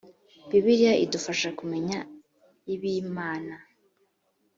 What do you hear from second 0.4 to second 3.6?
bibiliya idufasha kumenya ib’imana